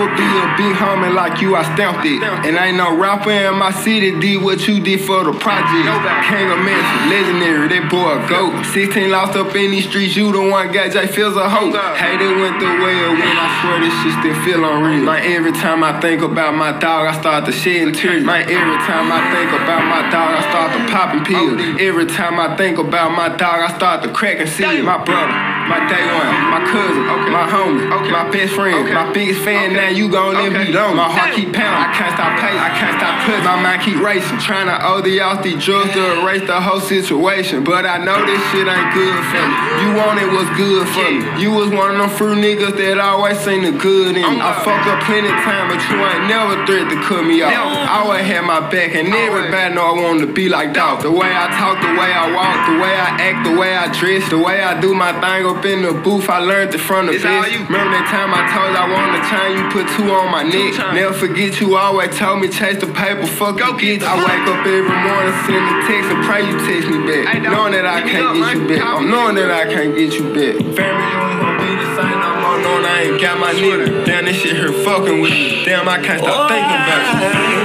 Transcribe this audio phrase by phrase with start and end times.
[0.00, 2.22] never be a big homie like you, I stamped it.
[2.22, 5.84] And ain't no rapper in my city did what you did for the project.
[6.28, 8.64] King of Memphis, legendary, that boy a goat.
[8.72, 11.70] 16 lost up in these streets, you the one got J feels a hoe.
[11.94, 15.04] Hey, they went the way of when I swear this shit still feel unreal.
[15.04, 18.24] Man, every time I think about my dog, I start to shed tears.
[18.24, 21.60] Man, every time I think about my dog, I start to popping pills.
[21.80, 25.32] Every time I think about my dog, I start to crack and see My brother,
[25.70, 29.72] my day one, my cousin, my homie, my best friend, my biggest fan.
[29.72, 30.96] Now you gon' let me down.
[30.96, 33.46] My heart keep pounding, I can't stop pacing, I can't stop pushing.
[33.46, 37.62] My mind keep racing, trying to OD off these drugs to erase the whole situation.
[37.62, 39.54] But I know this shit ain't good for me.
[39.78, 41.22] You wanted what's good for me.
[41.38, 44.42] You was one of them fruit niggas that always seen the good in me.
[44.42, 47.54] Oh, I fucked up plenty time, but you ain't never threat to cut me off.
[47.54, 51.06] I always had my back, and everybody know I wanted to be like dog.
[51.06, 53.86] The way I talk, the way I walk, the way I act, the way I
[53.94, 57.06] dress, the way I do my thing up in the booth, I learned it from
[57.06, 57.52] the It's all best.
[57.52, 57.60] you.
[57.68, 60.40] Remember that time I told you I wanted to chain, you put two on my
[60.40, 60.72] neck.
[60.96, 64.08] Never forget you always told me chase the paper, fuck Go get get.
[64.08, 67.24] I wake up every morning, send a text, and pray you text me back.
[67.28, 68.56] Hey, knowing that I can't up, get man.
[68.56, 68.80] you back.
[68.88, 70.56] I'm knowing that I can't get you back.
[70.72, 74.06] Family only gonna be the same no more, knowing I ain't got my nigga.
[74.08, 75.60] Damn, this shit here fucking with me.
[75.68, 77.59] Damn, I can't stop thinking about you.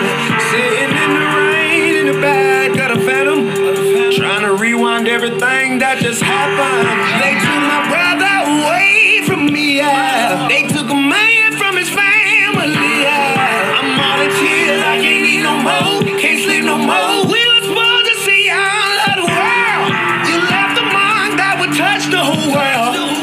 [4.25, 6.89] Trying to rewind everything that just happened.
[7.21, 9.77] They took my brother away from me.
[9.77, 10.49] Yeah.
[10.49, 12.73] They took a man from his family.
[13.05, 13.85] Yeah.
[13.85, 14.81] I'm all in tears.
[14.81, 16.01] I can't eat no more.
[16.17, 17.29] Can't sleep no more.
[17.29, 19.93] We were supposed to see all of the world.
[20.25, 23.14] You left a mark that would touch the whole world.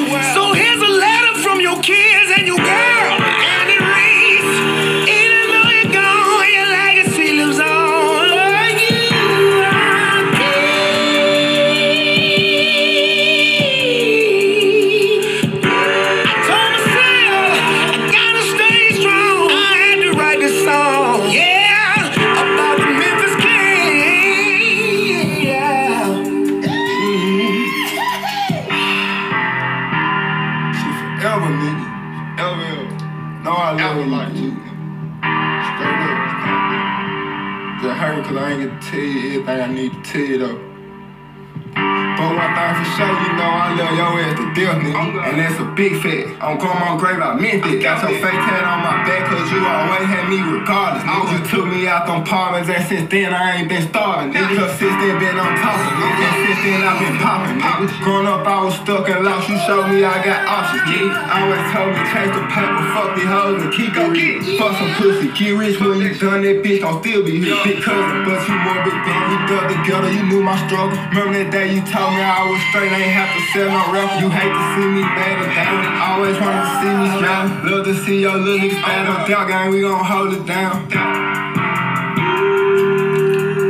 [45.77, 46.03] Nigga.
[46.03, 46.43] fat.
[46.43, 46.43] I'm big.
[46.43, 47.83] On grandma's grave, I meant it.
[47.83, 51.05] Got your fake tat on my back, cause you always had me regardless.
[51.05, 54.69] Nigga, you took me out them apartments, and since then I ain't been starving, nigga.
[54.79, 56.27] Since then been on talking, nigga.
[56.47, 58.05] Since then I been popping, nigga.
[58.05, 59.49] Growing up, I was stuck and lost.
[59.49, 61.11] You showed me I got options, nigga.
[61.11, 64.59] Always told me chase the paper, fuck these hoes and keep it.
[64.59, 67.57] Fuck some pussy, get rich when you done that bitch, gon' still be here.
[67.65, 69.23] Big cousin, but you more big bang.
[69.31, 70.97] We dug together, you knew my struggle.
[71.13, 73.83] Remember that day you told me I was straight, I ain't have to sell no
[73.93, 74.21] rap.
[74.21, 75.83] You hate to see me or down.
[76.11, 77.49] Always wanted to see me smile.
[77.71, 79.71] Love to see your little bad or down, gang.
[79.71, 80.89] We gon' hold it down.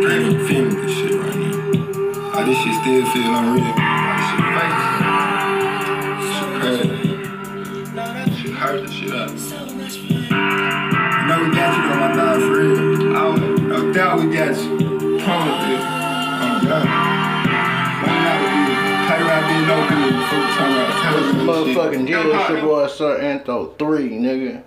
[0.04, 2.34] I ain't feeling this shit right now.
[2.34, 3.74] Oh, this shit still feel unreal.
[3.76, 5.02] This shit crazy.
[8.42, 9.30] Shit hurt the shit up.
[9.30, 9.38] You
[11.28, 13.16] know we got you though, my dog, for real.
[13.16, 13.18] I
[13.68, 14.68] No doubt we got you.
[15.20, 15.84] Promise this.
[16.42, 16.86] Oh, God.
[18.02, 18.48] One night we
[19.06, 20.21] play right being no good
[21.42, 24.62] Motherfucking deal, it's your boy Sir Antho 3, nigga.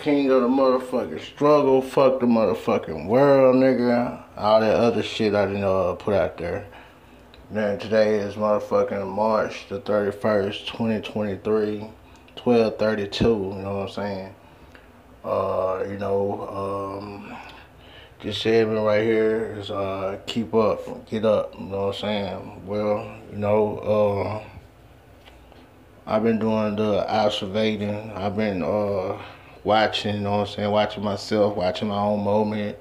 [0.00, 4.22] King of the motherfucking struggle, fuck the motherfucking world, nigga.
[4.34, 6.66] All that other shit I didn't uh, put out there.
[7.50, 14.34] Then today is motherfucking March the 31st, 2023, 1232, you know what I'm saying?
[15.22, 17.36] Uh, you know, um,
[18.22, 22.66] this segment right here is uh, keep up, get up, you know what I'm saying?
[22.66, 24.49] Well, you know, uh,
[26.06, 28.10] I've been doing the observating.
[28.12, 29.20] I've been uh
[29.64, 32.78] watching, you know what I'm saying, watching myself, watching my own moment,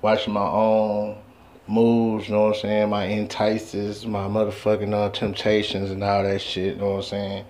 [0.00, 1.18] watching my own
[1.66, 6.40] moves, you know what I'm saying, my entices, my motherfucking uh, temptations and all that
[6.40, 7.44] shit, you know what I'm saying?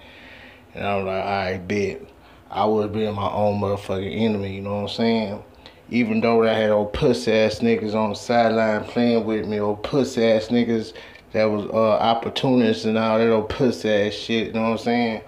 [0.74, 2.02] And I'm like, I bet
[2.50, 5.44] I was being my own motherfucking enemy, you know what I'm saying?
[5.90, 9.82] Even though I had old pussy ass niggas on the sideline playing with me, old
[9.82, 10.92] pussy ass niggas
[11.32, 14.78] that was uh, opportunists and all that old pussy ass shit, you know what I'm
[14.78, 15.22] saying?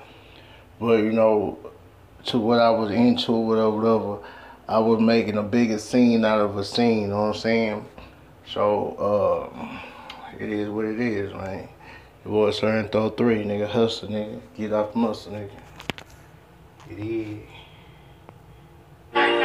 [0.81, 1.59] But you know,
[2.27, 4.19] to what I was into, whatever, whatever,
[4.69, 7.87] I was making a bigger scene out of a scene, you know what I'm saying?
[8.47, 9.79] So, uh,
[10.39, 11.69] it is what it is, man.
[12.25, 14.41] Your boy Sir throw three, nigga, hustle, nigga.
[14.57, 15.51] Get off the muscle, nigga.
[16.91, 16.99] It
[19.15, 19.42] is.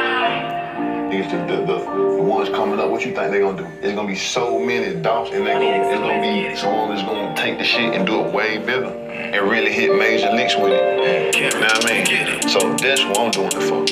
[1.08, 1.78] Niggas, the, the, the,
[2.16, 3.66] the ones coming up, what you think they gonna do?
[3.80, 7.34] It's gonna be so many dots, and they gonna, it's gonna be someone that's gonna
[7.34, 11.34] take the shit and do it way bigger and really hit major licks with it.
[11.34, 12.42] You know what I mean?
[12.48, 13.84] So that's what I'm doing it for.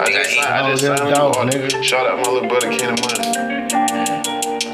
[0.00, 1.82] I just signed, I just signed that's a new dope, nigga.
[1.82, 3.26] Shout out my little brother Kenny Money.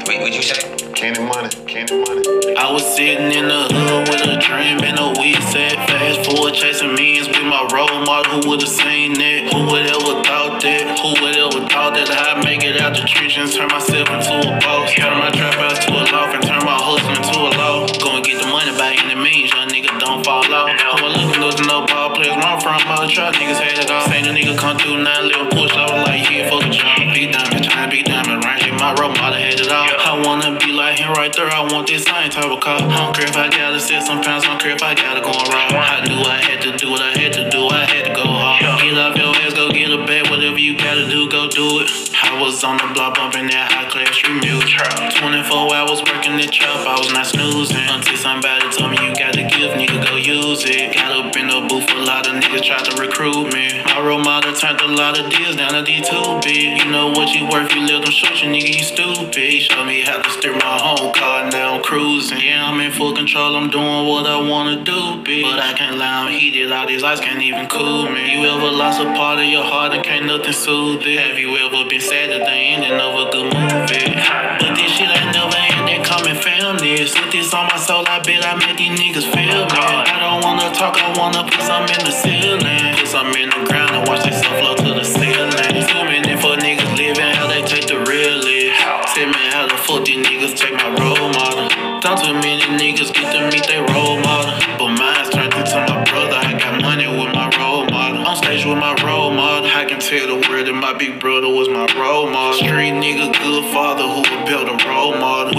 [0.05, 0.61] Wait, what you say?
[0.93, 1.49] Kenny Money.
[1.65, 2.55] Kenny Money.
[2.57, 5.73] I was sitting in the hood with a dream and a weed set.
[5.89, 8.41] Fast forward chasing means with my role model.
[8.41, 9.53] Who would've seen that?
[9.53, 10.99] Who would ever thought that?
[11.01, 14.53] Who would ever thought that I'd make it out the trenches, turn myself into a
[14.61, 14.93] boss?
[14.93, 17.89] Turn my trap house to a loft and turn my hustle into a law.
[17.97, 20.69] Go and get the money by any means, young nigga don't fall off.
[20.69, 22.37] I was looking to no ball players.
[22.61, 24.05] From, all the trap niggas had it all.
[24.05, 25.73] The nigga come through, now live push.
[25.73, 27.09] I was like, yeah, fuck a job.
[27.13, 28.45] Big diamond, tryna be diamond.
[28.61, 29.89] Here, my role model had it all.
[29.89, 31.49] I wanna be like him right there.
[31.49, 32.77] I want this same type of car.
[32.77, 34.45] I don't care if I gotta sit some pounds.
[34.45, 35.73] I don't care if I gotta go and ride.
[35.73, 37.60] I knew I had to do what I had to do.
[42.61, 44.77] Was on the block bumping that high class music.
[45.17, 46.85] 24 hours working the trap.
[46.85, 50.93] I was not snoozing until somebody told me you gotta give, nigga, go use it.
[50.93, 53.81] Got up in the booth, a lot of niggas tried to recruit me.
[53.85, 56.77] My role model turned a lot of deals down to D2B.
[56.77, 59.61] You know what you worth, you live them short, you nigga, you stupid.
[59.61, 62.39] Show me how to steer my home car, now I'm cruising.
[62.39, 65.41] Yeah, I'm in full control, I'm doing what I wanna do, bitch.
[65.41, 68.33] But I can't lie, I'm heated, all these lights can't even cool me.
[68.33, 71.19] You ever lost a part of your heart and can't nothing soothe it?
[71.19, 74.13] Have you ever been sad at the ending of a good movie?
[74.61, 77.17] But this shit ain't never ending, come and film this.
[77.17, 79.81] With this on my soul, I bet I make these niggas feel me.
[79.81, 82.93] I don't wanna talk, I wanna put some in the ceiling.
[82.93, 85.70] Put some in the ground and watch this flow to the ceiling.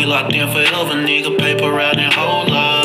[0.03, 1.39] We locked in forever, nigga.
[1.39, 2.85] Paper out and whole lot.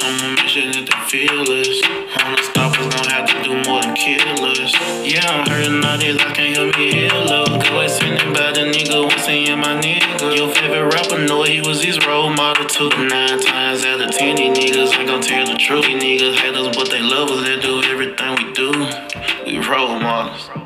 [0.00, 1.76] I'm a mission that they feel us.
[2.16, 4.72] Wanna stop us, gon' have to do more than kill us.
[5.04, 7.50] Yeah, I'm hurting all this, I can't help me heal up.
[7.70, 10.36] Always sending by the nigga, once seeing my nigga.
[10.38, 12.88] Your favorite rapper know he was his role model too.
[12.88, 15.84] Nine times out of ten, these niggas ain't gon' tell the truth.
[15.84, 18.72] These niggas hate us, but they love us, they do everything we do.
[19.44, 20.61] We role models.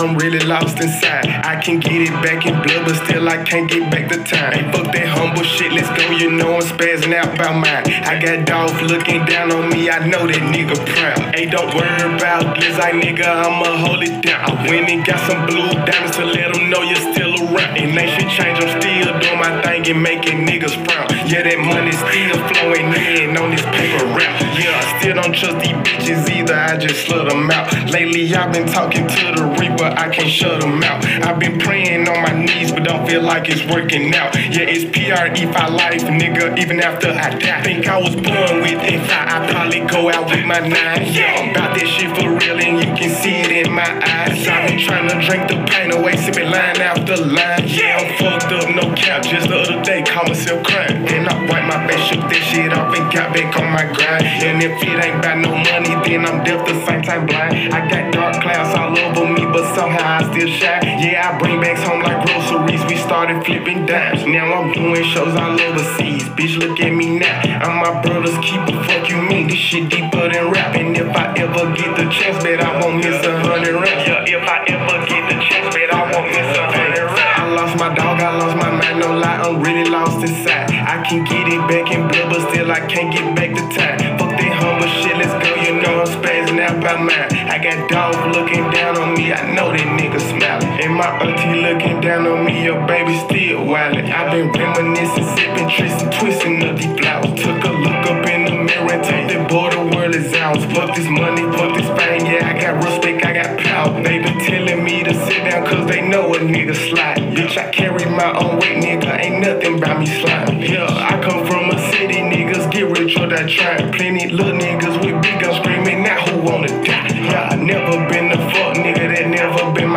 [0.00, 1.17] I'm really lost inside.
[1.44, 4.72] I can get it back in blood, but still I can't get back the time.
[4.72, 7.84] Fuck that humble shit, let's go, you know I'm spazzing out about mine.
[8.04, 11.34] I got dogs looking down on me, I know that nigga proud.
[11.34, 14.50] Hey, don't worry about this, I nigga, I'ma hold it down.
[14.50, 17.76] I went and got some blue diamonds to let them know you're still around.
[17.78, 21.12] And they should change, I'm still doing my thing and making niggas proud.
[21.28, 24.34] Yeah, that money still flowing in on this paper rap.
[24.56, 27.68] Yeah, I still don't trust these bitches either, I just slut them out.
[27.90, 31.04] Lately, I've been talking to the Reaper, I can't shut them out.
[31.28, 34.34] I've been praying on my knees, but don't feel like it's working out.
[34.34, 37.62] Yeah, it's PRE for life, nigga, even after I die.
[37.62, 41.04] Think I was born with it, I probably go out with my nine.
[41.12, 44.40] Yeah, I'm about that shit for real, and you can see it in my eyes.
[44.48, 47.68] I've been trying to drink the pain away, sipping line after line.
[47.68, 49.20] Yeah, I'm fucked up, no cap.
[49.20, 51.04] Just the other day, caught myself crying.
[51.12, 54.24] And I wiped my face, shook that shit off, and got back on my grind.
[54.48, 57.68] And if it ain't about no money, then I'm deaf the same time blind.
[57.68, 61.04] I got dark clouds all over me, but somehow I still shine.
[61.04, 62.84] Yeah, I bring bags home like groceries.
[62.86, 64.24] We started flipping dimes.
[64.24, 66.22] Now I'm doing shows all overseas.
[66.38, 67.42] Bitch, look at me now.
[67.58, 68.78] I'm my brother's keeper.
[68.86, 69.48] Fuck you mean?
[69.48, 70.76] This shit deeper than rap.
[70.76, 74.06] And if I ever get the chance, bet I won't miss a hundred rounds.
[74.06, 77.38] Yeah, if I ever get the chance, bet I won't miss a hundred rounds.
[77.38, 80.70] I lost my dog, I lost my mind, no lie, I'm really lost inside.
[80.70, 83.98] I can get it back in blood, but still I can't get back the time.
[84.18, 87.32] Fuck that humble shit, let's go, you know I'm spazzing out by mine.
[87.48, 90.37] I got dogs looking down on me, I know that nigga.
[90.80, 94.12] And my auntie looking down on me, your baby still wildin'.
[94.12, 97.34] i been reminiscing, sipping, twisting, twisting up these flowers.
[97.34, 100.62] Took a look up in the mirror and told that boy the world is ours.
[100.70, 104.02] Fuck this money, fuck this fame, yeah, I got respect, I got power.
[104.04, 107.18] They been telling me to sit down cause they know a nigga slide.
[107.34, 110.60] Bitch, I carry my own weight, nigga, ain't nothing about me slime.
[110.60, 113.90] Yeah, I come from a city, niggas get rich or die trying.
[113.90, 117.08] Plenty little niggas with big guns screaming, now who wanna die?
[117.18, 119.07] Yeah, I never been a fuck nigga,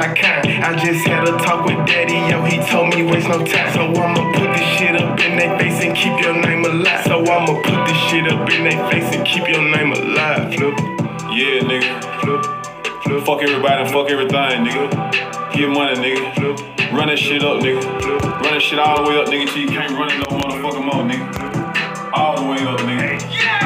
[0.02, 0.48] my kind.
[0.66, 3.70] I just had a talk with daddy, yo, he told me waste no time.
[3.74, 7.06] So I'ma put this shit up in their face and keep your name alive.
[7.06, 10.54] So I'ma put this shit up in their face and keep your name alive.
[10.56, 10.74] Flip,
[11.38, 11.92] Yeah, nigga.
[12.22, 12.42] flip,
[13.04, 15.54] flip, Fuck everybody and fuck everything, nigga.
[15.54, 16.34] Get money, nigga.
[16.34, 16.58] flip,
[16.92, 17.82] Run that shit up, nigga.
[18.02, 18.24] flip.
[18.42, 20.86] Run that shit all the way up, nigga, till you can't run it no motherfucking
[20.90, 22.12] more, nigga.
[22.14, 23.22] All the way up, nigga.
[23.22, 23.61] Up,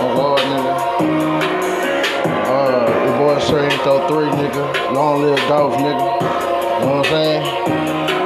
[0.00, 0.74] On God, nigga.
[2.48, 4.92] Uh, your boy Sir ain't throw three, nigga.
[4.92, 6.06] Long live Dolph, nigga.
[6.80, 8.17] You know what I'm saying?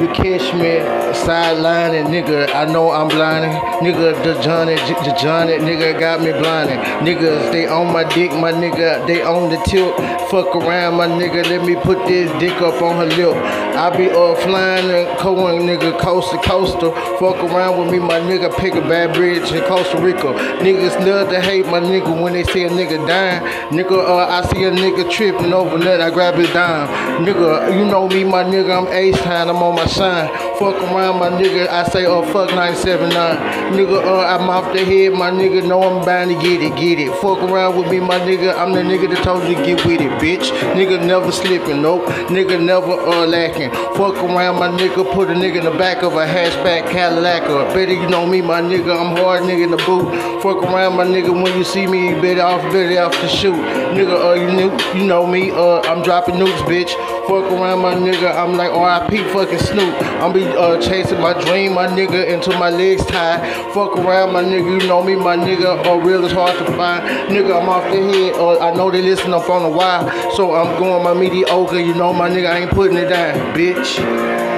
[0.00, 0.82] You catch me
[1.22, 2.52] sidelining, nigga.
[2.52, 3.52] I know I'm blinding.
[3.78, 6.78] Nigga, the Johnny, the Johnny, nigga got me blinding.
[7.06, 9.06] Niggas, they on my dick, my nigga.
[9.06, 9.96] They on the tilt.
[10.30, 11.48] Fuck around, my nigga.
[11.48, 13.36] Let me put this dick up on her lip.
[13.76, 16.90] I be uh flying and going, nigga, coast to coaster.
[17.18, 18.56] Fuck around with me, my nigga.
[18.58, 20.34] Pick a bad bridge in Costa Rica.
[20.58, 23.42] Niggas love to hate my nigga when they see a nigga dying.
[23.70, 26.00] Nigga, uh, I see a nigga tripping over that.
[26.00, 26.88] I grab his dime.
[27.24, 28.76] Nigga, you know me, my nigga.
[28.76, 29.48] I'm ace time.
[29.48, 30.28] I'm on my shine.
[30.58, 31.68] Fuck around, my nigga.
[31.68, 33.74] I say, oh, fuck 979.
[33.74, 35.66] Nigga, uh, I'm off the head, my nigga.
[35.66, 37.10] Know I'm bound to get it, get it.
[37.20, 38.56] Fuck around with me, my nigga.
[38.56, 40.50] I'm the nigga that told you to get with it, bitch.
[40.74, 42.04] Nigga never slipping, nope.
[42.28, 43.70] Nigga never uh lacking.
[43.96, 45.04] Fuck around, my nigga.
[45.12, 47.48] Put a nigga in the back of a hatchback Cadillac.
[47.50, 48.94] Or better you know me, my nigga.
[48.94, 50.10] I'm hard nigga in the boot.
[50.42, 51.30] Fuck around, my nigga.
[51.30, 53.56] When you see me, you better off, better off to shoot.
[53.96, 55.50] Nigga, uh, you knew, you know me.
[55.50, 56.92] Uh, I'm dropping nukes, bitch.
[57.26, 58.34] Fuck around, my nigga.
[58.34, 59.94] I'm like RIP fucking Snoop.
[60.22, 63.40] I'm be uh, chasing my dream, my nigga, until my legs tied.
[63.74, 64.80] Fuck around, my nigga.
[64.80, 65.84] You know me, my nigga.
[65.84, 67.04] Uh, real is hard to find.
[67.28, 68.34] Nigga, I'm off the head.
[68.34, 70.08] Uh, I know they listen up on the wire.
[70.36, 71.80] So I'm going my mediocre.
[71.80, 74.53] You know, my nigga, I ain't putting it down, bitch.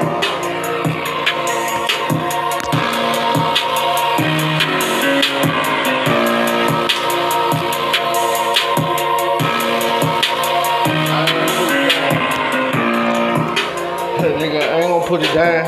[15.37, 15.67] Down.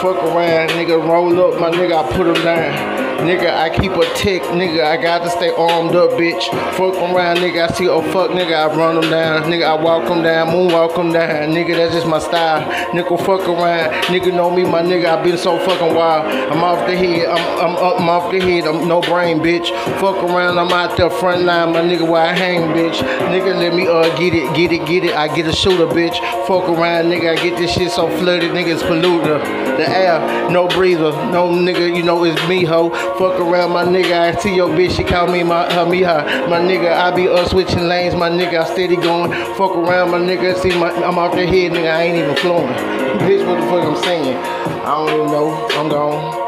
[0.00, 2.93] Fuck around, nigga, roll up, my nigga, I put him down.
[3.22, 6.42] Nigga, I keep a tick, nigga, I got to stay armed up, bitch.
[6.74, 9.42] Fuck around, nigga, I see, a fuck, nigga, I run them down.
[9.44, 11.50] Nigga, I walk them down, moonwalk them down.
[11.54, 12.62] Nigga, that's just my style.
[12.92, 16.26] Nigga, fuck around, nigga, know me, my nigga, I been so fucking wild.
[16.52, 19.70] I'm off the head, I'm, I'm up, I'm off the head, I'm no brain, bitch.
[20.00, 22.98] Fuck around, I'm out there front line, my nigga, where I hang, bitch.
[23.30, 26.18] Nigga, let me, uh, get it, get it, get it, I get a shooter, bitch.
[26.46, 29.38] Fuck around, nigga, I get this shit so flooded, niggas pollute the,
[29.76, 32.90] the air, no breather, no nigga, you know it's me, ho.
[33.18, 36.24] Fuck around, my nigga, I see your bitch, she call me my, her, me, her.
[36.48, 39.30] My nigga, I be uh, switching lanes, my nigga, I steady going.
[39.54, 42.72] Fuck around, my nigga, see, my, I'm off the head, nigga, I ain't even flowing.
[43.20, 44.36] Bitch, what the fuck I'm saying?
[44.36, 46.43] I don't even know, I'm gone.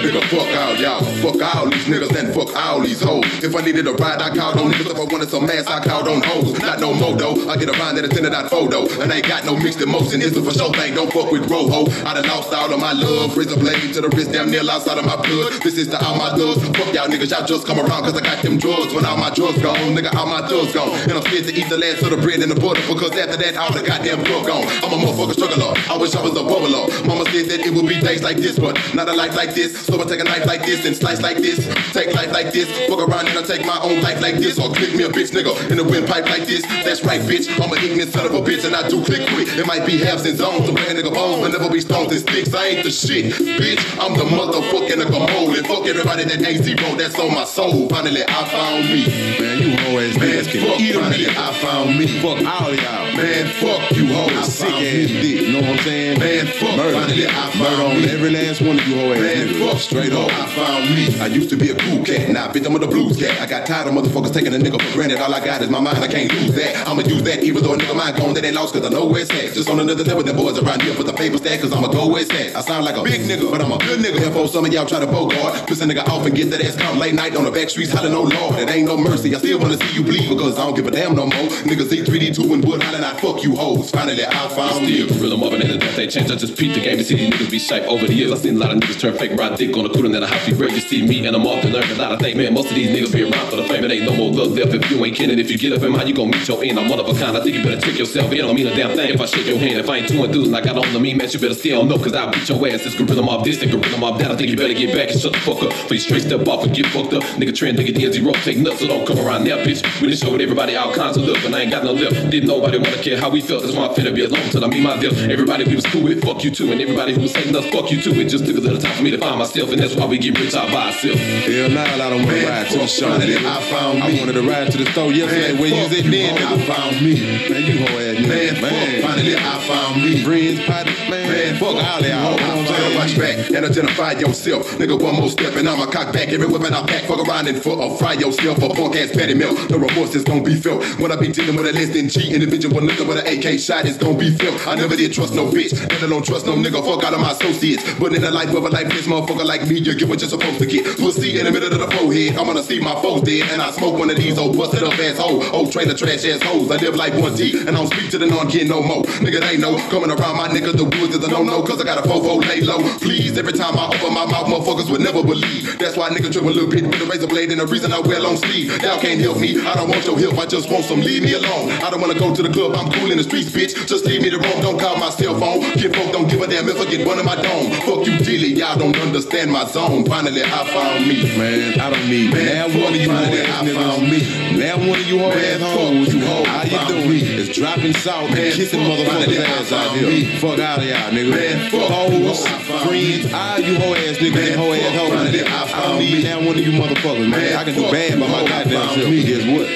[0.00, 0.22] Fuck y'all.
[0.22, 1.09] Fuck out, y'all.
[1.20, 3.24] Fuck all these niggas and fuck all these hoes.
[3.44, 4.90] If I needed a ride, I called on niggas.
[4.90, 6.58] If I wanted some ass, I called on hoes.
[6.60, 7.10] Not no more.
[7.50, 8.86] I get around that it's in that photo.
[9.02, 10.22] And I ain't got no mixed emotion.
[10.22, 10.94] It's a for sure thing.
[10.94, 11.90] Don't fuck with Roho.
[12.06, 13.36] I done lost all of my love.
[13.36, 15.58] Razor blade to the wrist, damn near outside of my blood.
[15.60, 16.62] This is to all my thugs.
[16.78, 17.30] Fuck y'all niggas.
[17.34, 18.94] Y'all just come around cause I got them drugs.
[18.94, 20.94] When all my drugs gone, nigga, all my thugs gone.
[21.10, 23.36] And I'm scared to eat the last of the bread and the butter because after
[23.36, 24.62] that, all the goddamn drug gone.
[24.86, 25.74] I'm a motherfucker struggler.
[25.90, 26.86] I wish I was a bubbler.
[27.06, 29.74] Mama said that it would be days like this, but not a life like this.
[29.74, 31.66] So I take a knife like this and slice like this.
[31.92, 32.70] Take life like this.
[32.86, 34.58] Fuck around and I take my own life like this.
[34.58, 36.62] Or click me a bitch nigga in a windpipe like this.
[36.86, 37.50] That's right, bitch.
[37.60, 39.48] I'm an ignorant son of a bitch and I do click quick.
[39.58, 42.20] It might be halves and zones break a nigga bones, but never be stones and
[42.20, 42.54] sticks.
[42.54, 43.82] I ain't the shit, bitch.
[43.98, 45.50] I'm the motherfucking nigga mole.
[45.56, 46.94] And fuck everybody that ain't zero.
[46.96, 47.88] That's on my soul.
[47.88, 49.06] Finally, I found me.
[49.40, 51.36] Man, you hoe ass Man, fuck eat finally, niggas.
[51.36, 52.06] I found me.
[52.20, 53.16] Fuck all y'all.
[53.16, 54.32] Man, fuck you hoes.
[54.36, 55.20] I sick found ass me.
[55.20, 56.18] dick, you know what I'm saying?
[56.20, 56.92] Man, fuck Murder.
[56.92, 58.08] finally, I found Murder on me.
[58.10, 59.68] every last one of you hoe ass Man, niggas.
[59.70, 60.30] fuck Straight up.
[60.30, 60.99] I found me.
[61.20, 63.36] I used to be a cool cat, now now, bitch, I'm with the blues cat.
[63.36, 65.20] I got tired of motherfuckers taking a nigga for granted.
[65.20, 66.88] All I got is my mind, I can't lose that.
[66.88, 69.04] I'ma use that, even though a nigga mind gone, that ain't lost, cause I know
[69.04, 69.52] where it's at.
[69.52, 72.08] Just on another level, them boys around here for the paper stack, cause I'ma go
[72.08, 72.56] where it's at.
[72.56, 74.20] I sound like a big nigga, but I'm a good nigga.
[74.20, 75.66] Therefore, some of y'all try to bogart.
[75.66, 77.92] Piss a nigga off and get that ass caught late night on the back streets,
[77.92, 79.34] hollering, oh lord, it ain't no mercy.
[79.34, 81.48] I still wanna see you bleed, because I don't give a damn no more.
[81.68, 83.90] Niggas eat 3D2 and wood, hollering, I fuck you hoes.
[83.90, 85.04] Finally, I found you.
[85.08, 86.30] Still, rhythm of it and they change.
[86.30, 88.32] I just peep the game and see these niggas be shape over the years.
[88.32, 90.26] I seen a lot of niggas turn fake, ride dick on the cooler than a
[90.26, 90.54] house be
[90.90, 92.10] see me and I'm off to learn a lot.
[92.10, 93.84] I think, man, most of these niggas be around for the fame.
[93.84, 95.38] It ain't no more love left if you ain't kidding.
[95.38, 96.80] If you get up in mind, you gon' meet your end.
[96.80, 97.36] I'm one of a kind.
[97.36, 98.32] I think you better check yourself.
[98.32, 99.78] It don't mean a damn thing if I shake your hand.
[99.78, 101.96] If I ain't too enthused like I don't know me, man, you better still know,
[101.96, 102.84] cause I'll beat your ass.
[102.84, 104.32] It's gorilla mob this and gorilla mob that.
[104.32, 105.72] I think you better get back and shut the fuck up.
[105.86, 107.22] For you straight step off and get fucked up.
[107.38, 109.86] Nigga trend, nigga D zero, take nuts, so don't come around there, bitch.
[110.00, 112.10] We just showed everybody all kinds of love, and I ain't got no lip.
[112.30, 113.62] Didn't nobody wanna care how we felt.
[113.62, 115.14] That's why I'm finna be alone till I meet my deal.
[115.30, 116.72] Everybody we was cool with, fuck you too.
[116.72, 118.10] And everybody who was saying us, fuck you too.
[118.18, 120.18] It just took a little time for me to find myself, and that's why we
[120.18, 121.20] get rich out ourselves.
[121.20, 123.10] Hell nah, I don't wanna ride to the show.
[123.12, 124.02] I found me.
[124.02, 125.52] I wanted to ride to the store yesterday.
[125.52, 127.14] Man, Where you was at you, then, I found me.
[127.50, 128.60] Man, you hoe ass Man, nigga.
[128.60, 130.22] fuck, finally I found me.
[130.24, 132.02] Friends, potty, man, Man, fuck all that.
[132.02, 134.70] You know on, what I'm turn watch back and identify yourself.
[134.78, 136.28] Nigga, one more step and I'ma cock back.
[136.28, 139.34] Every weapon I pack, fuck around and fuck or fry yourself for punk ass patty
[139.34, 139.56] milk.
[139.68, 142.32] The remorse is gonna be felt when I be dealing with a less than G
[142.34, 144.66] individual nigga with an AK shot is gonna be felt.
[144.66, 146.80] I never did trust no bitch, let alone trust no nigga.
[146.84, 147.82] Fuck out of my associates.
[147.98, 150.58] But in the life of a lifeless motherfucker like me, you get what you're supposed
[150.58, 150.84] to get.
[150.98, 152.36] Pussy in the middle of the forehead.
[152.36, 154.98] I'm gonna see my foes dead and I smoke one of these old busted up
[154.98, 156.70] asshole, old trailer trash ass hoes.
[156.70, 159.02] I live like one T and I don't speak to the non-kid no more.
[159.24, 162.04] Nigga, they know coming around my nigga the woods is a no-no cause I got
[162.04, 162.78] a fofo lay low.
[162.98, 165.78] Please, every time I open my mouth, motherfuckers would never believe.
[165.78, 168.00] That's why nigga trip a little bit with a razor blade and the reason I
[168.00, 168.70] wear long sleeve.
[168.82, 169.60] Y'all can't help me.
[169.60, 170.38] I don't want your help.
[170.38, 171.00] I just want some.
[171.00, 171.70] Leave me alone.
[171.82, 172.74] I don't wanna go to the club.
[172.76, 173.74] I'm cool in the streets, bitch.
[173.86, 174.60] Just leave me the room.
[174.60, 175.62] Don't call my cell phone.
[175.80, 177.70] Kid folk don't give a damn if I get one in my dome.
[177.88, 178.52] Fuck you, dilly.
[178.54, 180.04] Y'all don't understand my zone.
[180.04, 181.22] Finally, I found me.
[181.38, 184.52] Man, I don't need Man, now one of you hoe ass I found niggas.
[184.52, 184.58] me.
[184.58, 186.14] Now one of you hoe ass hoes.
[186.14, 187.10] you, hoe, How you doing?
[187.10, 187.20] me.
[187.40, 190.08] It's dropping salt and kissing motherfuckers ass out here.
[190.08, 190.24] me.
[190.38, 191.30] Fuck out of y'all, nigga.
[191.30, 194.72] Man, fuck Hoes, you, I found friends, all you hoe ass niggas Man, and hoe
[194.72, 195.72] ass hoes.
[195.72, 197.56] I don't need now one of you motherfuckers, man.
[197.56, 199.10] I can do bad by my goddamn self.
[199.10, 199.66] guess what?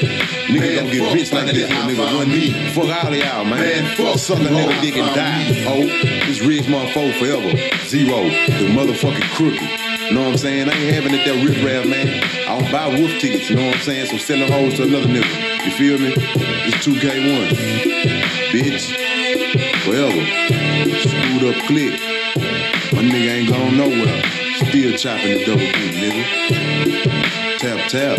[0.45, 2.53] Niggas don't get rich like this I nigga one me.
[2.71, 3.61] Fuck all of y'all, man.
[3.61, 5.65] Man, fuck Suck a nigga dick and die.
[5.67, 5.87] Oh,
[6.27, 7.57] this rich motherfucker forever.
[7.89, 8.25] Zero.
[8.25, 9.84] The motherfucking crooked.
[10.13, 10.69] Know what I'm saying?
[10.69, 12.23] I ain't having it that rip rap, man.
[12.47, 14.19] I don't buy wolf tickets, you know what I'm saying?
[14.19, 15.65] So them hoes to another nigga.
[15.65, 16.13] You feel me?
[16.67, 17.49] It's 2K1.
[18.53, 18.93] Bitch.
[19.83, 20.25] Forever.
[21.01, 21.95] Screwed up click.
[22.93, 24.23] My nigga ain't going nowhere.
[24.69, 26.25] Still chopping the double boot, nigga.
[27.59, 28.19] Tap, tap.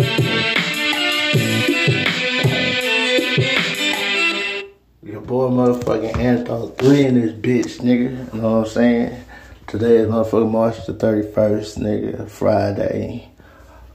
[5.02, 8.34] Your boy motherfucking Anthony 3 in this bitch, nigga.
[8.34, 9.25] You know what I'm saying?
[9.66, 12.30] Today is motherfucking March the 31st, nigga.
[12.30, 13.28] Friday.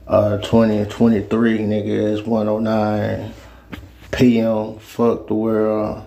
[0.06, 2.12] Uh 2023, nigga.
[2.12, 3.32] It's 109
[4.10, 4.78] PM.
[4.80, 6.04] Fuck the world.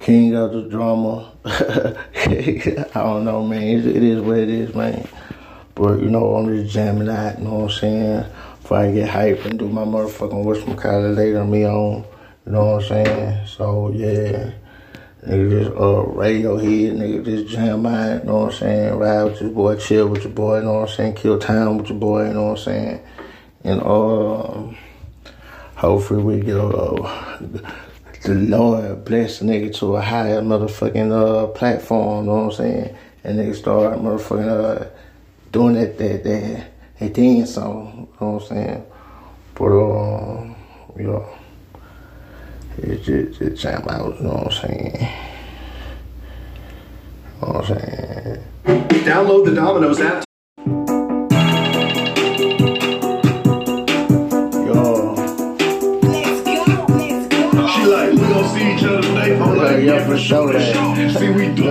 [0.00, 1.30] King of the drama.
[1.44, 3.62] I don't know, man.
[3.62, 5.06] It, it is what it is, man.
[5.74, 8.24] But you know, I'm just jamming out, you know what I'm saying?
[8.62, 12.06] Before I get hyped and do my motherfucking Kylie later me on.
[12.46, 13.46] You know what I'm saying?
[13.48, 14.52] So yeah.
[15.26, 18.94] Nigga just uh radio head, nigga just jam out, you know what I'm saying?
[18.94, 21.14] Ride with your boy, chill with your boy, you know what I'm saying?
[21.14, 23.02] Kill time with your boy, you know what I'm saying?
[23.64, 24.76] And um
[25.74, 27.38] hopefully we get uh
[28.22, 32.52] the Lord bless the nigga to a higher motherfucking uh platform, you know what I'm
[32.52, 32.96] saying?
[33.24, 34.88] And nigga start motherfucking uh
[35.50, 36.66] doing that that that
[37.00, 38.86] that dance song, you know what I'm saying?
[39.56, 40.54] But um,
[40.96, 41.28] you know,
[42.82, 45.08] it just just jam out, you know what I'm saying?
[47.40, 48.44] You know what I'm saying?
[49.04, 50.27] Download the Domino's app.
[59.98, 61.18] Like, for sure that.
[61.18, 61.64] See, we do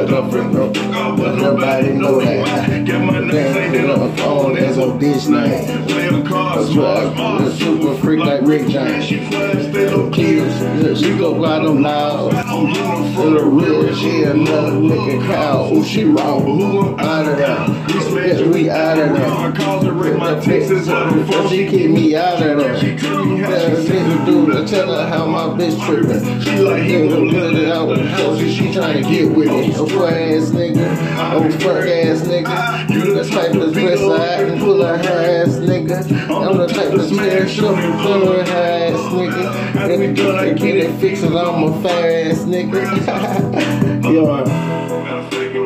[0.73, 2.85] But nobody know that.
[2.85, 5.87] Get my name, Then say put that up I'm a phone as a bitch name.
[5.87, 7.41] Play the cards, That's smart.
[7.41, 9.05] A super freak like Rick James.
[9.05, 10.23] She stay low key.
[10.27, 12.31] Kids, she go by them loud.
[13.15, 15.71] For the real, she another nigga cow.
[15.73, 17.87] Ooh, she wrong, but who I'm out of there.
[18.27, 19.51] Yes, we out of I there.
[19.53, 22.77] calls and rip my Texas out of Cause she keep me out of there.
[22.77, 25.79] She tell me how Tell she the nigga dude to tell her how my bitch
[25.85, 26.41] tripping.
[26.41, 27.87] She like, he Nigga gon' put it out
[28.17, 29.75] the house, she trying to get with it.
[29.75, 32.89] A poor ass nigga, old fuck ass nigga.
[32.89, 35.97] You the type to dress her out and pull her ass nigga.
[36.29, 39.91] I'm the type to smash up and pull her ass nigga.
[39.91, 44.03] And we gonna get it fixed, and I'm a fair ass nigga.
[44.13, 45.56] Yo.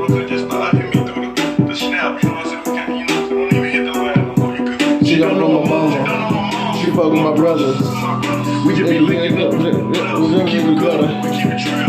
[6.91, 7.79] She fuck with my brothers.
[8.65, 9.53] We just be licking up.
[9.53, 11.07] We in the gutter.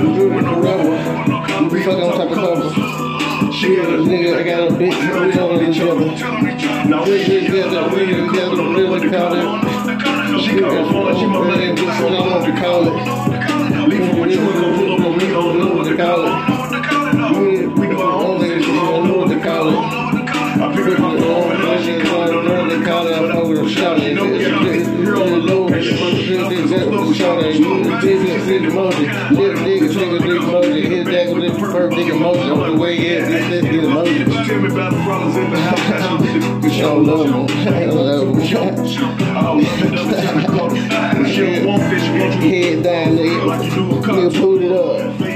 [0.00, 1.64] We in the rubber.
[1.64, 3.52] We be fucking on top of cover.
[3.52, 4.94] She got a Nigga, I got a bitch.
[4.94, 6.88] We on each other.
[6.88, 7.88] Now We we together.
[7.90, 8.62] We together.
[8.62, 10.40] We really call it.
[10.40, 11.74] She got a phone she my man.
[11.74, 13.88] This one I want to call it.
[13.88, 15.26] Leave her with you and go pull up on me.
[15.26, 16.51] Don't know what to call it.
[31.72, 32.52] First emoji.
[32.52, 34.46] On the way in, this dig emoji.
[34.46, 35.80] Tell me about the problems in the house.
[35.80, 37.68] I don't love them.
[37.68, 39.22] I don't love them.
[39.34, 41.32] Oh, don't want this.
[41.34, 43.40] She want you Head down, nigga.
[44.02, 45.31] Nigga, put it up.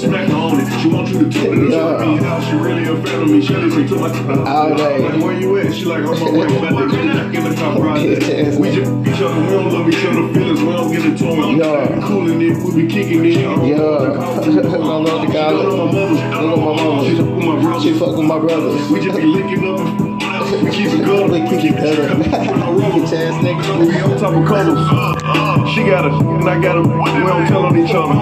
[0.00, 0.12] Face down.
[0.12, 0.80] Little smack on it.
[0.82, 2.00] She want you to tell it up.
[2.00, 3.40] Me how she really a fan of me.
[3.40, 4.98] She listen to my All day.
[4.98, 5.74] Like, where you at?
[5.74, 6.56] She like, I'm on my way.
[6.56, 8.58] About to get back in the top project.
[8.58, 9.40] We just each other.
[9.40, 10.60] We don't love each other feelings.
[10.60, 11.56] We don't get into them.
[11.56, 12.06] Yeah.
[12.06, 12.56] Cooling it.
[12.62, 13.38] We be kicking it.
[13.38, 13.76] I don't Yeah.
[13.76, 15.62] know I the She college.
[15.62, 16.20] don't know my mother.
[16.20, 17.04] I love my mama.
[17.04, 17.80] She fuck with my brother.
[17.82, 18.90] She fuck with my brothers.
[18.90, 20.09] We just be licking up.
[20.50, 21.30] We keep it going.
[21.30, 22.22] We keep it going.
[22.22, 23.86] Bitch ass nigga.
[23.86, 24.78] We on top of colors.
[24.78, 26.82] Uh, uh, she got us, and I got her.
[26.82, 26.88] We
[27.26, 28.14] don't tell on each other.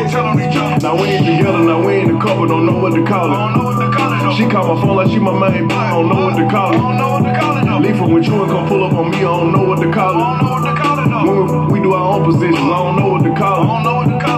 [0.82, 4.36] Now we ain't together, now we ain't a couple, don't know what to call it.
[4.36, 6.78] She call my phone like she my main, I don't know what to call it.
[7.82, 9.90] Leave her with you and come pull up on me, I don't know what to
[9.92, 10.24] call it.
[11.26, 14.37] When we do our own positions, I don't know what to call it.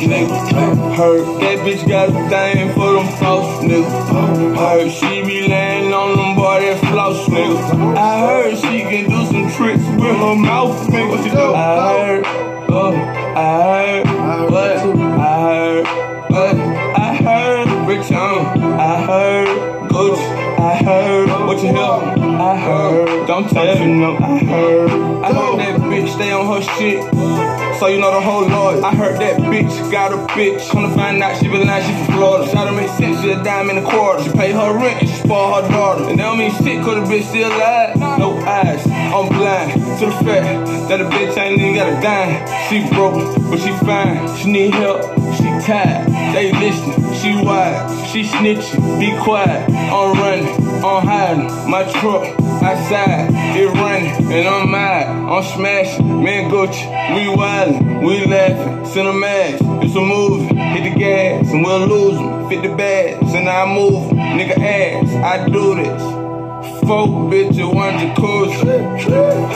[0.00, 0.96] Her mouth, nigga.
[0.96, 4.56] Heard that bitch got a thing for them floss, nigga.
[4.56, 7.96] Heard she be laying on them boy that floss, nigga.
[7.96, 11.54] I heard she can do some tricks with her mouth, nigga.
[11.54, 12.24] I heard,
[12.70, 12.94] oh,
[13.36, 14.76] I heard, what?
[14.76, 16.08] I heard?
[16.30, 21.78] I heard, Rich on, I heard, Gucci, I heard, what you hear?
[21.78, 24.90] I heard, don't tell you no, I heard.
[25.24, 27.57] I heard that bitch stay on her shit.
[27.78, 28.82] So you know the whole Lord.
[28.82, 30.68] I heard that bitch got a bitch.
[30.68, 32.50] To find out she been lying, she from Florida.
[32.50, 34.24] To make sense, she a dime in a quarter.
[34.24, 36.10] She pay her rent and she spoil her daughter.
[36.10, 37.96] And that don't mean shit, cause the bitch still alive.
[38.18, 42.42] No eyes, I'm blind to the fact that a bitch ain't even got a dime.
[42.66, 43.14] She broke,
[43.48, 44.26] but she fine.
[44.38, 45.02] She need help,
[45.38, 46.10] she tired.
[46.34, 48.98] They listening, she wide, she snitching.
[48.98, 50.48] Be quiet, I'm running,
[50.84, 51.70] I'm hiding.
[51.70, 52.26] My truck
[52.68, 55.06] outside, it running, and I'm mad.
[55.08, 58.76] I'm smashing, man Gucci, we wildin', we laughing.
[58.98, 60.54] Mask, it's a movie.
[60.56, 62.48] Hit the gas, and we'll lose 'em.
[62.48, 64.18] Fit the bags, and I move 'em.
[64.36, 66.02] Nigga ass, I do this.
[66.88, 68.64] Folk bitch at one jacuzzi.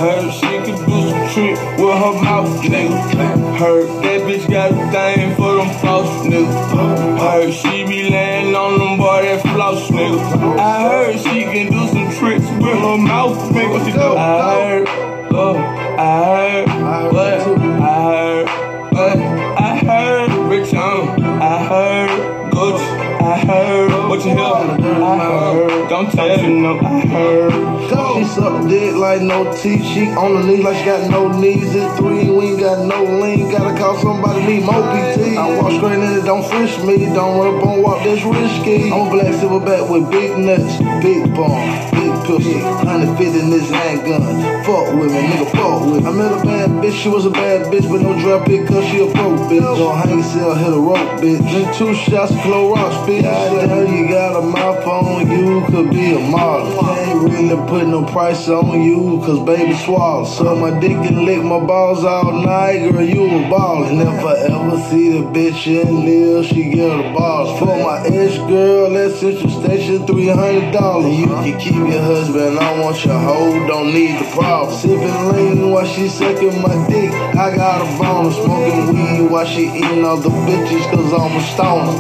[0.01, 3.57] Heard she could do some trick with her mouth, nigga.
[3.59, 7.19] Heard that bitch got a thing for them floss, nigga.
[7.19, 10.21] Heard she be laying on them boy that floss, nigga.
[10.59, 12.42] I heard she can do some tricks
[12.73, 14.17] with her mouth, nigga.
[14.17, 14.89] I heard,
[15.33, 15.57] oh,
[15.99, 17.41] I heard, what?
[17.41, 18.49] I heard,
[18.93, 19.17] what?
[19.61, 24.41] I heard, Rich on, I heard, Gucci, I heard, what you hear?
[24.41, 27.73] I heard, don't tell you no, I heard.
[27.93, 29.85] She suck dick like no teeth.
[29.85, 31.75] She on the knees like she got no knees.
[31.75, 33.51] It's three, we ain't got no lean.
[33.51, 35.37] Gotta call somebody, need more PT.
[35.37, 37.07] I walk straight in it, don't frisk me.
[37.07, 38.93] Don't run up on walk, that's risky.
[38.93, 41.91] I'm a black silverback with big nuts, big bone,
[42.39, 42.63] big pussy.
[42.63, 44.65] 150 in this handgun.
[44.65, 46.09] Fuck with me, nigga, fuck with me.
[46.09, 48.85] I met a bad bitch, she was a bad bitch, but no drop it cause
[48.87, 49.61] she a broke bitch.
[49.61, 51.51] Don't hang yourself, hit a rope, bitch.
[51.51, 53.23] Drink two shots of Clorox, bitch.
[53.23, 56.73] Goddamn, you got a mouth on you, could be a model.
[56.91, 60.25] Ain't really put no price on you, cause baby swallow.
[60.25, 63.91] So my dick and lick my balls all night, girl, you a baller.
[63.91, 67.59] And if I ever see the bitch in live, she get a balls.
[67.59, 71.19] For my ex girl, that's Central Station, $300.
[71.19, 74.79] You can keep your husband, I want your hoe, don't need the problem.
[74.79, 78.31] Sipping lean while she sucking my dick, I got a boner.
[78.31, 81.93] Smoking weed while she eating all the bitches, cause I'm a stoner.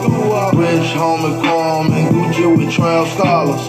[0.54, 3.66] Rich homie, calm and Gucci with trail scholars.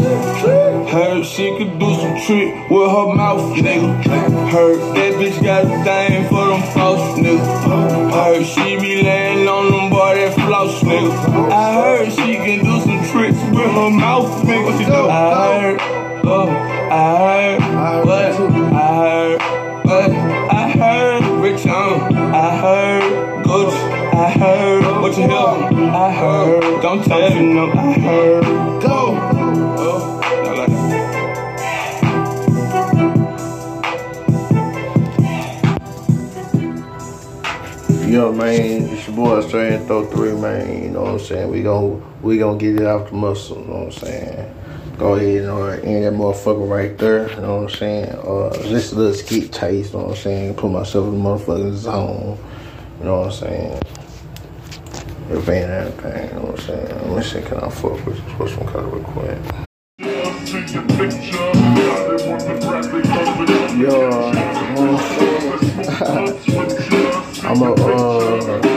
[0.91, 4.49] Heard she could do some trick with her mouth, nigga.
[4.51, 8.13] Heard that bitch got a thing for them floss, nigga.
[8.13, 11.51] Heard she be laying on them boy that floss, nigga.
[11.51, 15.09] I heard she can do some tricks with her mouth, nigga.
[15.09, 15.92] I heard,
[16.23, 18.31] but I heard, but
[18.73, 19.39] I heard,
[19.83, 26.81] but I heard Rich Young, I heard Gucci, I heard what you hear, I heard,
[26.81, 28.43] don't tell you no, I heard,
[28.81, 29.17] go.
[29.75, 30.89] Oh, I.
[38.07, 41.51] Yo man, it's your boy Strange Throw 3 man, you know what I'm saying?
[41.51, 44.53] We gon' we gonna get it off the muscle, you know what I'm saying?
[44.97, 48.10] Go ahead and uh, end that motherfucker right there, you know what I'm saying?
[48.12, 50.53] Uh, just a little skit taste, you know what I'm saying?
[50.53, 52.38] Put myself in the motherfucking zone,
[52.99, 53.82] you know what I'm saying?
[55.32, 57.10] Event and everything, you know what I'm saying?
[57.10, 58.23] Let me see, can I fuck with you?
[58.36, 59.39] Put some color real quick.
[63.73, 65.01] Yo, you know what
[67.45, 68.62] I'm a, uh,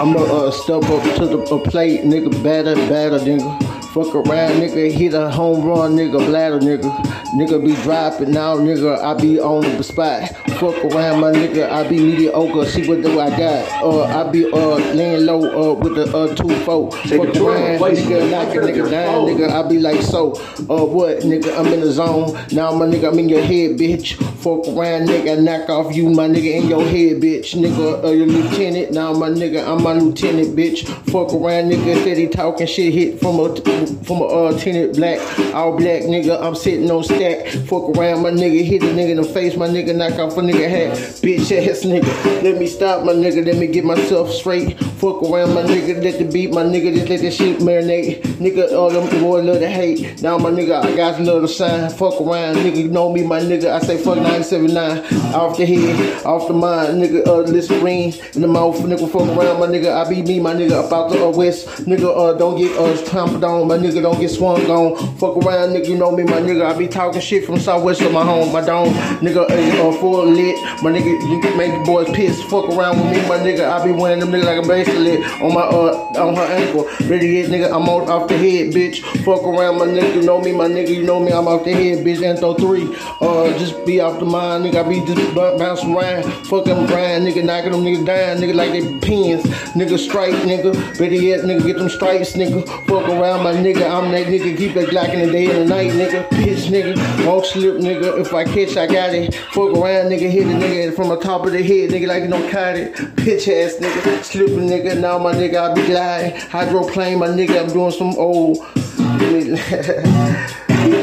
[0.00, 3.69] I'm gonna uh, step up to the uh, plate, nigga, batter, batter, nigga.
[3.92, 6.88] Fuck around, nigga, hit a home run, nigga, bladder, nigga.
[7.34, 10.28] Nigga be dropping now, nigga, I be on the spot.
[10.60, 13.82] Fuck around, my nigga, I be mediocre, see what do I got.
[13.82, 16.92] Uh, I be uh laying low uh with the uh two four.
[16.92, 20.34] Fuck around, nigga, knock a nigga down, nigga, I be like so.
[20.70, 22.38] Uh, what, nigga, I'm in the zone.
[22.52, 24.14] Now, my nigga, I'm in your head, bitch.
[24.40, 27.54] Fuck around, nigga, knock off you, my nigga, in your head, bitch.
[27.54, 28.92] Nigga, uh, your lieutenant.
[28.92, 30.86] Now, my nigga, I'm my lieutenant, bitch.
[31.10, 33.54] Fuck around, nigga, steady talking shit, hit from a
[33.86, 35.20] from a uh, tenant black,
[35.54, 36.40] all black, nigga.
[36.40, 37.46] I'm sitting on stack.
[37.68, 40.40] Fuck around, my nigga, hit a nigga in the face, my nigga, knock off a
[40.40, 42.42] nigga hat, bitch ass nigga.
[42.42, 43.44] Let me stop, my nigga.
[43.44, 44.78] Let me get myself straight.
[45.00, 46.02] Fuck around, my nigga.
[46.02, 46.94] Let the beat, my nigga.
[46.94, 48.72] Just let the shit marinate, nigga.
[48.72, 50.22] All them boys love to hate.
[50.22, 51.88] Now, my nigga, I got another sign.
[51.90, 52.76] Fuck around, nigga.
[52.76, 53.72] You know me, my nigga.
[53.72, 55.34] I say fuck 979.
[55.34, 57.26] Off the head, off the mind, nigga.
[57.26, 59.10] Uh, listen green in the mouth, nigga.
[59.10, 59.92] Fuck around, my nigga.
[59.94, 60.86] I be me, my nigga.
[60.86, 62.14] About the uh, west, nigga.
[62.14, 64.02] Uh, don't get us uh trampled on, my nigga.
[64.02, 64.96] Don't get swung on.
[65.16, 65.88] Fuck around, nigga.
[65.88, 66.66] You know me, my nigga.
[66.66, 69.48] I be talking shit from southwest of my home, my dome, nigga.
[69.48, 71.06] Uh, uh, full lit, my nigga.
[71.30, 72.42] You can make the boys piss.
[72.42, 73.70] Fuck around with me, my nigga.
[73.70, 76.84] I be wearing them nigga like a bracelet on my uh on her ankle.
[77.08, 77.66] Ready yet, nigga.
[77.66, 78.98] I'm on off the head, bitch.
[79.24, 80.16] Fuck around, my nigga.
[80.16, 80.88] You know me, my nigga.
[80.88, 81.30] You know me.
[81.32, 82.18] I'm off the head, bitch.
[82.18, 82.90] Antho three.
[83.20, 84.84] Uh, just be off the mind, nigga.
[84.84, 88.98] I be just bouncing around, fucking Brian, nigga, knocking them niggas down, nigga, like they
[88.98, 89.42] pins,
[89.74, 90.72] nigga, strike, nigga.
[90.98, 92.66] Better yet, nigga, get them stripes, nigga.
[92.86, 93.90] Fuck around, my nigga.
[93.90, 94.56] I'm that nigga.
[94.56, 96.28] Keep it Glock in the day and the night, nigga.
[96.28, 97.26] Bitch, nigga.
[97.26, 98.18] Won't slip, nigga.
[98.20, 99.34] If I catch, I got it.
[99.52, 100.30] Fuck around, nigga.
[100.30, 102.94] Hit a nigga from the top of the head, nigga, like you don't cut it.
[103.16, 104.24] Bitch ass, nigga.
[104.24, 104.98] Slipping, nigga.
[104.98, 106.40] Now, my nigga, I be gliding.
[106.40, 107.60] Hydroplane, my nigga.
[107.62, 108.56] I'm doing some old.
[108.98, 109.56] you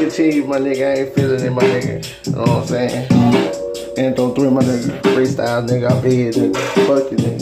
[0.00, 0.86] continue, my nigga.
[0.86, 2.26] I ain't feeling it, my nigga.
[2.26, 4.14] You know what I'm saying?
[4.14, 5.00] Don't three, my nigga.
[5.02, 5.90] Freestyle, nigga.
[5.90, 6.56] I be here, nigga.
[6.86, 7.37] Fuck you, nigga.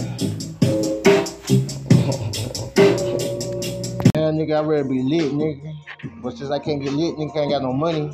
[4.46, 5.76] Nigga, I ready to be lit, nigga.
[6.22, 8.10] But since I can't get lit, nigga, I ain't got no money.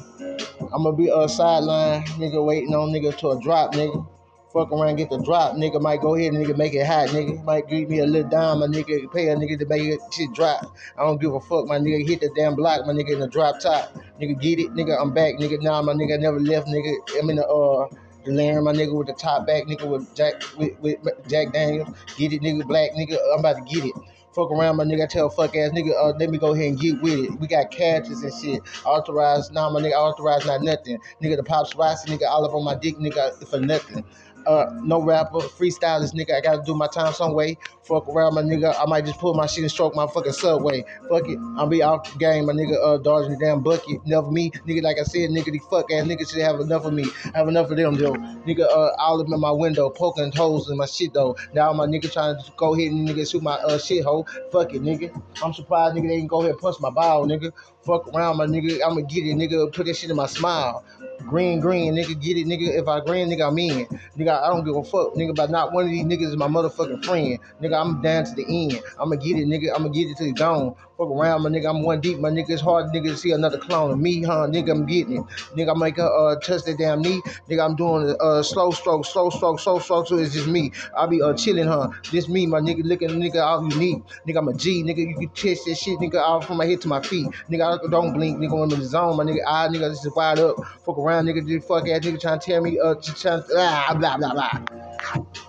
[0.74, 4.06] I'ma be uh sideline, nigga, waiting on nigga to a drop, nigga.
[4.52, 5.80] Fuck around, get the drop, nigga.
[5.80, 7.42] Might go ahead and nigga make it hot, nigga.
[7.44, 9.10] Might give me a little dime, my nigga.
[9.12, 10.76] Pay a nigga to make it shit drop.
[10.98, 12.06] I don't give a fuck, my nigga.
[12.06, 13.94] Hit the damn block, my nigga, in the drop top.
[14.20, 15.00] Nigga, get it, nigga.
[15.00, 15.60] I'm back, nigga.
[15.60, 16.94] Now my nigga never left, nigga.
[17.18, 17.88] I'm in the uh.
[18.24, 21.88] Larry, my nigga, with the top back, nigga, with Jack, with, with Jack Daniels.
[22.16, 23.18] Get it, nigga, black, nigga.
[23.34, 23.92] I'm about to get it.
[24.32, 25.04] Fuck around, my nigga.
[25.04, 27.40] I tell fuck ass nigga, uh, let me go ahead and get with it.
[27.40, 28.62] We got catches and shit.
[28.84, 30.98] Authorized, nah, my nigga, authorized, not nothing.
[31.22, 34.04] Nigga, the pops rice, nigga, all up on my dick, nigga, for nothing.
[34.46, 36.34] Uh, no rapper, freestylist, nigga.
[36.34, 37.56] I gotta do my time some way.
[37.82, 38.74] Fuck around, my nigga.
[38.78, 40.84] I might just pull my shit and stroke my fucking subway.
[41.08, 42.76] Fuck it, I'll be the game, my nigga.
[42.82, 44.00] Uh, dodging the damn bucket.
[44.06, 44.82] Enough of me, nigga.
[44.82, 47.06] Like I said, nigga, these fuck ass niggas should have enough of me.
[47.34, 48.14] Have enough of them though,
[48.46, 48.64] nigga.
[48.64, 51.36] Uh, all up in my window, poking holes in my shit though.
[51.54, 54.26] Now my nigga trying to go ahead and nigga shoot my uh shit hole.
[54.50, 55.10] Fuck it, nigga.
[55.42, 56.08] I'm surprised, nigga.
[56.08, 57.52] They can go ahead and punch my ball, nigga.
[57.84, 58.80] Fuck around, my nigga.
[58.84, 59.72] I'ma get it, nigga.
[59.72, 60.84] Put that shit in my smile.
[61.26, 62.78] Green, green, nigga, get it, nigga.
[62.78, 63.86] If I green, nigga, I'm in.
[64.18, 66.48] Nigga, I don't give a fuck, nigga, but not one of these niggas is my
[66.48, 67.38] motherfucking friend.
[67.60, 68.82] Nigga, I'm down to the end.
[69.00, 69.74] I'ma get it, nigga.
[69.74, 70.74] I'ma get it till it's gone.
[71.02, 71.68] Fuck around, my nigga.
[71.68, 72.50] I'm one deep, my nigga.
[72.50, 74.46] It's hard, nigga, to see another clone of me, huh?
[74.46, 75.24] Nigga, I'm getting it.
[75.56, 77.20] Nigga, I make her uh, touch that damn knee.
[77.50, 80.70] Nigga, I'm doing a uh, slow stroke, slow stroke, slow stroke, so it's just me.
[80.96, 81.88] I be uh, chilling, huh?
[82.12, 84.00] This me, my nigga, looking, nigga, all unique.
[84.28, 84.98] Nigga, I'm a G, nigga.
[84.98, 87.26] You can test that shit, nigga, all from my head to my feet.
[87.50, 89.40] Nigga, I don't blink, nigga, I'm in the zone, my nigga.
[89.44, 90.54] I, nigga, this is wide up.
[90.86, 94.18] Fuck around, nigga, this fuck ass nigga trying to tell me, uh, trying, ah, blah,
[94.18, 95.42] blah, blah.